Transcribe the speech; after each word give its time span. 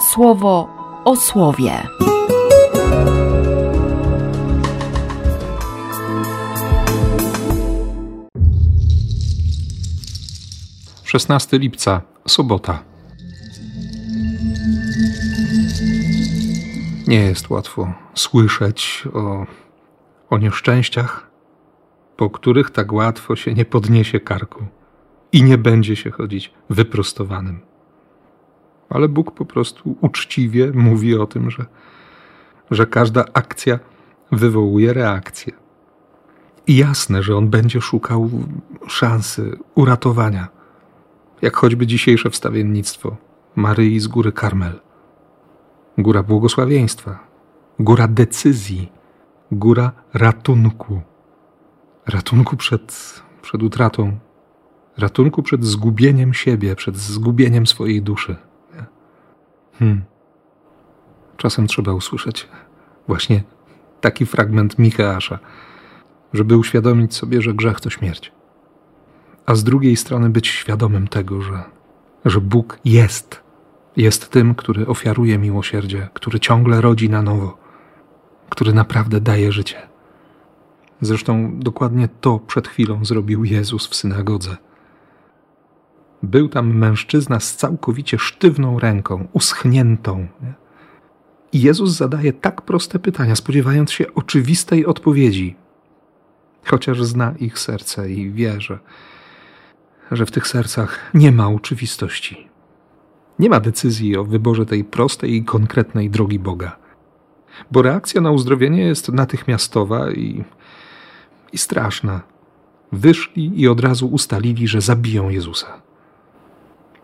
słowo 0.00 0.68
o 1.04 1.16
słowie. 1.16 1.82
16 11.04 11.58
lipca, 11.58 12.02
sobota. 12.26 12.82
Nie 17.06 17.20
jest 17.20 17.50
łatwo 17.50 17.92
słyszeć 18.14 19.04
o, 19.14 19.46
o 20.30 20.38
nieszczęściach, 20.38 21.30
po 22.16 22.30
których 22.30 22.70
tak 22.70 22.92
łatwo 22.92 23.36
się 23.36 23.54
nie 23.54 23.64
podniesie 23.64 24.20
karku 24.20 24.66
i 25.32 25.42
nie 25.42 25.58
będzie 25.58 25.96
się 25.96 26.10
chodzić 26.10 26.52
wyprostowanym. 26.70 27.60
Ale 28.90 29.08
Bóg 29.08 29.30
po 29.30 29.44
prostu 29.44 29.96
uczciwie 30.00 30.72
mówi 30.74 31.14
o 31.14 31.26
tym, 31.26 31.50
że, 31.50 31.66
że 32.70 32.86
każda 32.86 33.24
akcja 33.32 33.78
wywołuje 34.32 34.92
reakcję. 34.92 35.52
I 36.66 36.76
jasne, 36.76 37.22
że 37.22 37.36
On 37.36 37.48
będzie 37.48 37.80
szukał 37.80 38.30
szansy 38.86 39.58
uratowania 39.74 40.58
jak 41.42 41.56
choćby 41.56 41.86
dzisiejsze 41.86 42.30
wstawiennictwo 42.30 43.16
Maryi 43.56 44.00
z 44.00 44.06
góry 44.06 44.32
Karmel. 44.32 44.80
Góra 45.98 46.22
błogosławieństwa, 46.22 47.18
góra 47.78 48.08
decyzji, 48.08 48.92
góra 49.52 49.92
ratunku. 50.14 51.00
Ratunku 52.06 52.56
przed, 52.56 53.22
przed 53.42 53.62
utratą, 53.62 54.18
ratunku 54.96 55.42
przed 55.42 55.64
zgubieniem 55.64 56.34
siebie, 56.34 56.76
przed 56.76 56.96
zgubieniem 56.96 57.66
swojej 57.66 58.02
duszy. 58.02 58.36
Hmm. 59.78 60.02
Czasem 61.36 61.66
trzeba 61.66 61.92
usłyszeć 61.92 62.48
właśnie 63.06 63.42
taki 64.00 64.26
fragment 64.26 64.78
Micheasza, 64.78 65.38
żeby 66.32 66.56
uświadomić 66.56 67.14
sobie, 67.14 67.42
że 67.42 67.54
grzech 67.54 67.80
to 67.80 67.90
śmierć 67.90 68.32
a 69.48 69.54
z 69.54 69.64
drugiej 69.64 69.96
strony 69.96 70.30
być 70.30 70.48
świadomym 70.48 71.08
tego, 71.08 71.42
że, 71.42 71.62
że 72.24 72.40
Bóg 72.40 72.78
jest. 72.84 73.42
Jest 73.96 74.30
tym, 74.30 74.54
który 74.54 74.86
ofiaruje 74.86 75.38
miłosierdzie, 75.38 76.08
który 76.14 76.40
ciągle 76.40 76.80
rodzi 76.80 77.10
na 77.10 77.22
nowo, 77.22 77.58
który 78.50 78.74
naprawdę 78.74 79.20
daje 79.20 79.52
życie. 79.52 79.76
Zresztą 81.00 81.58
dokładnie 81.58 82.08
to 82.20 82.38
przed 82.38 82.68
chwilą 82.68 83.04
zrobił 83.04 83.44
Jezus 83.44 83.88
w 83.88 83.94
synagodze. 83.94 84.56
Był 86.22 86.48
tam 86.48 86.76
mężczyzna 86.76 87.40
z 87.40 87.56
całkowicie 87.56 88.18
sztywną 88.18 88.78
ręką, 88.78 89.28
uschniętą. 89.32 90.28
I 91.52 91.60
Jezus 91.60 91.90
zadaje 91.90 92.32
tak 92.32 92.62
proste 92.62 92.98
pytania, 92.98 93.36
spodziewając 93.36 93.92
się 93.92 94.14
oczywistej 94.14 94.86
odpowiedzi, 94.86 95.56
chociaż 96.64 97.02
zna 97.02 97.34
ich 97.40 97.58
serce 97.58 98.10
i 98.10 98.30
wie, 98.30 98.60
że 98.60 98.78
że 100.10 100.26
w 100.26 100.30
tych 100.30 100.46
sercach 100.46 101.10
nie 101.14 101.32
ma 101.32 101.48
oczywistości. 101.48 102.48
Nie 103.38 103.48
ma 103.48 103.60
decyzji 103.60 104.16
o 104.16 104.24
wyborze 104.24 104.66
tej 104.66 104.84
prostej 104.84 105.34
i 105.34 105.44
konkretnej 105.44 106.10
drogi 106.10 106.38
Boga. 106.38 106.76
Bo 107.70 107.82
reakcja 107.82 108.20
na 108.20 108.30
uzdrowienie 108.30 108.82
jest 108.82 109.08
natychmiastowa 109.08 110.10
i, 110.10 110.44
i 111.52 111.58
straszna. 111.58 112.20
Wyszli 112.92 113.60
i 113.60 113.68
od 113.68 113.80
razu 113.80 114.08
ustalili, 114.08 114.68
że 114.68 114.80
zabiją 114.80 115.28
Jezusa. 115.28 115.82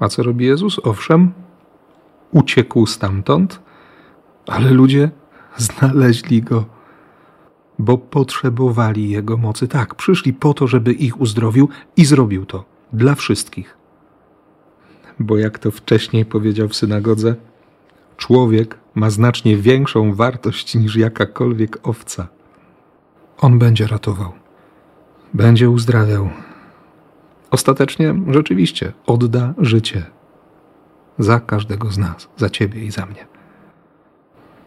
A 0.01 0.09
co 0.09 0.23
robi 0.23 0.47
Jezus? 0.47 0.81
Owszem, 0.85 1.33
uciekł 2.31 2.87
stamtąd, 2.87 3.61
ale 4.47 4.71
ludzie 4.71 5.11
znaleźli 5.57 6.43
go, 6.43 6.65
bo 7.79 7.99
potrzebowali 7.99 9.11
jego 9.11 9.37
mocy. 9.37 9.69
Tak, 9.69 9.95
przyszli 9.95 10.33
po 10.33 10.55
to, 10.55 10.67
żeby 10.67 10.93
ich 10.93 11.21
uzdrowił 11.21 11.69
i 11.97 12.05
zrobił 12.05 12.47
to 12.47 12.65
dla 12.93 13.15
wszystkich. 13.15 13.77
Bo 15.19 15.39
jak 15.39 15.59
to 15.59 15.71
wcześniej 15.71 16.25
powiedział 16.25 16.69
w 16.69 16.77
synagodze, 16.77 17.35
człowiek 18.17 18.79
ma 18.95 19.11
znacznie 19.11 19.57
większą 19.57 20.15
wartość 20.15 20.75
niż 20.75 20.97
jakakolwiek 20.97 21.89
owca. 21.89 22.29
On 23.39 23.59
będzie 23.59 23.87
ratował, 23.87 24.33
będzie 25.35 25.71
uzdrawiał. 25.71 26.31
Ostatecznie 27.55 28.15
rzeczywiście 28.29 28.93
odda 29.07 29.55
życie 29.59 30.03
za 31.19 31.41
każdego 31.41 31.91
z 31.91 31.99
nas, 31.99 32.29
za 32.37 32.51
ciebie 32.51 32.85
i 32.85 32.91
za 32.91 33.07
mnie. 33.07 33.27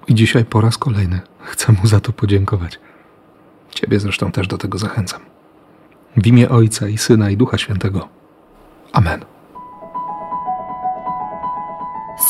I 0.08 0.16
dzisiaj 0.16 0.46
po 0.46 0.62
raz 0.62 0.78
kolejny 0.78 1.20
chcę 1.40 1.72
mu 1.72 1.88
za 1.88 2.00
to 2.00 2.14
podziękować. 2.14 2.80
Ciebie 3.70 4.00
zresztą 4.00 4.32
też 4.32 4.48
do 4.48 4.58
tego 4.58 4.78
zachęcam. 4.78 5.22
W 6.18 6.28
imię 6.28 6.50
Ojca 6.50 6.88
i 6.88 6.98
Syna 6.98 7.30
i 7.30 7.38
Ducha 7.38 7.58
Świętego. 7.58 8.08
Amen. 8.94 9.26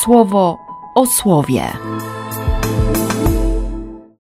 Słowo 0.04 0.58
o 0.96 1.06
słowie. 1.06 1.64